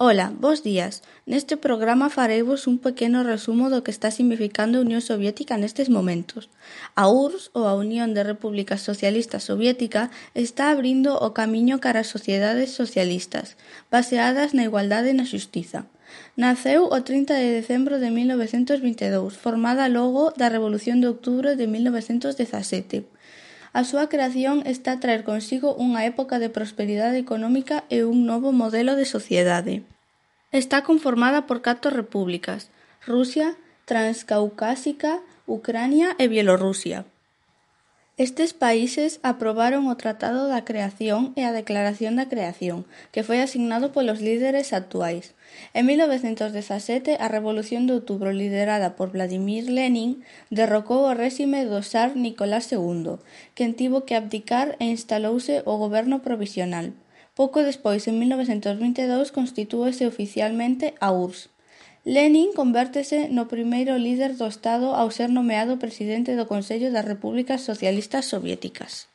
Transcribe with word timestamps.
Ola, 0.00 0.32
bos 0.38 0.62
días. 0.62 1.02
Neste 1.26 1.56
programa 1.56 2.08
fareivos 2.08 2.68
un 2.70 2.78
pequeno 2.78 3.26
resumo 3.26 3.66
do 3.66 3.82
que 3.82 3.90
está 3.90 4.14
significando 4.14 4.78
a 4.78 4.84
Unión 4.86 5.02
Soviética 5.02 5.58
nestes 5.58 5.90
momentos. 5.90 6.46
A 6.94 7.10
URSS 7.10 7.50
ou 7.58 7.66
a 7.66 7.74
Unión 7.74 8.14
de 8.14 8.22
Repúblicas 8.22 8.78
Socialistas 8.78 9.42
Soviética 9.50 10.14
está 10.38 10.70
abrindo 10.70 11.18
o 11.18 11.34
camiño 11.34 11.82
cara 11.82 12.06
as 12.06 12.12
sociedades 12.14 12.70
socialistas, 12.78 13.58
baseadas 13.90 14.54
na 14.54 14.62
igualdade 14.70 15.10
e 15.10 15.18
na 15.18 15.26
xustiza. 15.26 15.90
Naceu 16.38 16.86
o 16.86 16.98
30 17.02 17.34
de 17.34 17.58
decembro 17.58 17.98
de 17.98 18.14
1922, 18.14 19.34
formada 19.34 19.90
logo 19.90 20.30
da 20.38 20.46
Revolución 20.46 21.02
de 21.02 21.10
Outubro 21.10 21.58
de 21.58 21.66
1917. 21.66 23.02
A 23.72 23.84
súa 23.84 24.08
creación 24.08 24.64
está 24.64 24.96
a 24.96 25.00
traer 25.00 25.24
consigo 25.24 25.76
unha 25.76 26.08
época 26.08 26.40
de 26.40 26.48
prosperidade 26.48 27.20
económica 27.20 27.84
e 27.92 28.04
un 28.04 28.24
novo 28.24 28.52
modelo 28.52 28.96
de 28.96 29.04
sociedade. 29.04 29.84
Está 30.52 30.82
conformada 30.82 31.44
por 31.44 31.60
catro 31.60 31.92
repúblicas: 31.92 32.72
Rusia, 33.04 33.60
Transcaucásica, 33.84 35.20
Ucrania 35.44 36.16
e 36.16 36.28
Bielorrusia. 36.28 37.04
Estes 38.18 38.50
países 38.52 39.20
aprobaron 39.22 39.86
o 39.86 39.94
Tratado 39.94 40.50
da 40.50 40.66
Creación 40.66 41.30
e 41.38 41.46
a 41.46 41.54
Declaración 41.54 42.18
da 42.18 42.26
Creación, 42.26 42.82
que 43.14 43.22
foi 43.22 43.38
asignado 43.38 43.94
polos 43.94 44.18
líderes 44.18 44.74
actuais. 44.74 45.38
En 45.70 45.86
1917, 45.86 47.14
a 47.14 47.26
Revolución 47.30 47.86
de 47.86 47.94
Outubro 47.94 48.34
liderada 48.34 48.98
por 48.98 49.14
Vladimir 49.14 49.70
Lenin 49.70 50.26
derrocou 50.50 51.06
o 51.06 51.14
réxime 51.14 51.62
do 51.62 51.78
zar 51.86 52.18
Nicolás 52.18 52.66
II, 52.74 53.22
quen 53.54 53.78
tivo 53.78 54.02
que 54.02 54.18
abdicar 54.18 54.74
e 54.82 54.90
instalouse 54.90 55.62
o 55.62 55.78
goberno 55.78 56.18
provisional. 56.18 56.98
Pouco 57.38 57.62
despois, 57.62 58.10
en 58.10 58.18
1922, 58.18 59.30
constitúese 59.30 60.10
oficialmente 60.10 60.98
a 60.98 61.14
URSS. 61.14 61.54
Lenin 62.08 62.56
convértese 62.56 63.28
no 63.28 63.52
primeiro 63.52 64.00
líder 64.00 64.32
do 64.40 64.48
Estado 64.48 64.96
ao 64.96 65.12
ser 65.12 65.28
nomeado 65.28 65.76
presidente 65.76 66.32
do 66.40 66.48
Consello 66.48 66.88
das 66.88 67.04
Repúblicas 67.04 67.60
Socialistas 67.60 68.24
Soviéticas. 68.32 69.12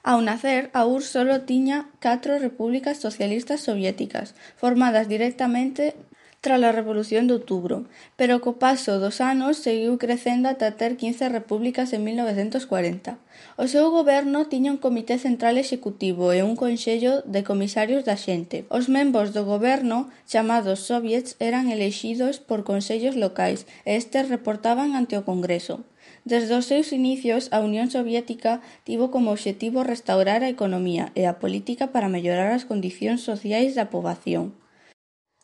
Ao 0.00 0.24
nacer, 0.24 0.72
a 0.72 0.88
URSS 0.88 1.12
só 1.12 1.36
tiña 1.44 1.92
catro 2.00 2.40
repúblicas 2.40 2.96
socialistas 3.04 3.60
soviéticas, 3.68 4.32
formadas 4.56 5.12
directamente 5.12 5.92
tras 6.40 6.62
a 6.62 6.72
Revolución 6.72 7.26
de 7.26 7.34
Outubro, 7.36 7.84
pero 8.16 8.40
co 8.40 8.56
paso 8.56 8.96
dos 8.96 9.20
anos 9.20 9.60
seguiu 9.60 10.00
crecendo 10.00 10.48
ata 10.48 10.72
ter 10.80 10.96
15 10.96 11.28
repúblicas 11.28 11.92
en 11.92 12.00
1940. 12.08 13.20
O 13.60 13.68
seu 13.68 13.92
goberno 13.92 14.48
tiña 14.48 14.72
un 14.72 14.80
comité 14.80 15.20
central 15.20 15.60
executivo 15.60 16.32
e 16.32 16.40
un 16.40 16.56
consello 16.56 17.20
de 17.28 17.44
comisarios 17.44 18.08
da 18.08 18.16
xente. 18.16 18.64
Os 18.72 18.88
membros 18.88 19.36
do 19.36 19.44
goberno, 19.44 20.08
chamados 20.24 20.80
soviets, 20.88 21.36
eran 21.44 21.68
elexidos 21.68 22.40
por 22.40 22.64
consellos 22.64 23.20
locais 23.20 23.68
e 23.84 24.00
estes 24.00 24.32
reportaban 24.32 24.96
ante 24.96 25.20
o 25.20 25.26
Congreso. 25.28 25.84
Desde 26.24 26.56
os 26.56 26.64
seus 26.64 26.92
inicios, 26.96 27.52
a 27.52 27.60
Unión 27.60 27.92
Soviética 27.92 28.64
tivo 28.88 29.12
como 29.12 29.32
obxectivo 29.32 29.84
restaurar 29.84 30.40
a 30.40 30.48
economía 30.48 31.12
e 31.12 31.28
a 31.28 31.36
política 31.36 31.92
para 31.92 32.12
mellorar 32.12 32.56
as 32.56 32.64
condicións 32.64 33.20
sociais 33.20 33.76
da 33.76 33.92
poboación. 33.92 34.59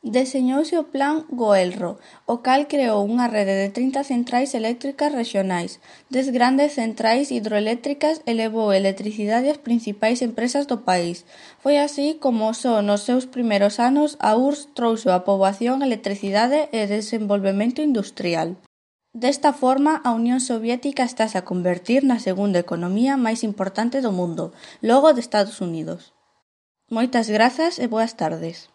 Deseñouse 0.06 0.78
o 0.78 0.84
Plan 0.94 1.26
Goelro, 1.30 1.98
o 2.30 2.38
cal 2.46 2.70
creou 2.70 3.02
unha 3.02 3.26
rede 3.26 3.58
de 3.58 3.74
trinta 3.74 4.06
centrais 4.06 4.54
eléctricas 4.54 5.10
rexionais, 5.10 5.82
dez 6.14 6.30
grandes 6.30 6.78
centrais 6.78 7.34
hidroeléctricas 7.34 8.22
e 8.22 8.30
levou 8.30 8.70
a 8.70 8.78
electricidade 8.78 9.50
ás 9.50 9.58
principais 9.58 10.22
empresas 10.22 10.70
do 10.70 10.86
país. 10.86 11.26
Foi 11.58 11.82
así 11.82 12.22
como 12.22 12.54
só 12.54 12.86
nos 12.86 13.02
seus 13.02 13.26
primeiros 13.26 13.82
anos 13.82 14.14
a 14.22 14.38
URSS 14.38 14.78
trouxo 14.78 15.10
á 15.10 15.26
poboación 15.26 15.82
electricidade 15.82 16.70
e 16.70 16.86
desenvolvemento 16.86 17.82
industrial. 17.82 18.62
Desta 19.10 19.50
forma, 19.50 19.98
a 20.06 20.14
Unión 20.14 20.38
Soviética 20.38 21.02
estáse 21.02 21.34
a 21.34 21.46
convertir 21.50 22.06
na 22.06 22.22
segunda 22.22 22.62
economía 22.62 23.19
máis 23.19 23.42
importante 23.42 23.98
do 23.98 24.14
mundo, 24.14 24.54
logo 24.86 25.10
de 25.10 25.19
Estados 25.26 25.58
Unidos. 25.58 26.14
Moitas 26.94 27.26
grazas 27.26 27.82
e 27.82 27.91
boas 27.91 28.14
tardes. 28.14 28.70